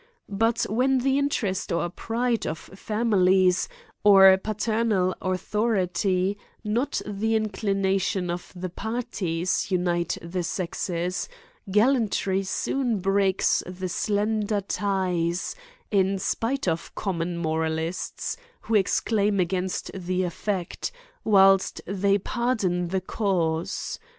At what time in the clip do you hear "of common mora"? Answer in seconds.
16.67-17.69